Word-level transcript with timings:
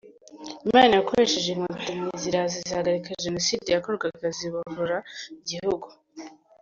Imana 0.67 0.93
yakoresheje 0.99 1.49
inkotanyi 1.51 2.07
ziraza 2.21 2.57
zihagarika 2.67 3.19
Jenoside 3.23 3.67
yakorwaga 3.69 4.27
zibohora 4.37 4.97
igihugu. 5.41 5.87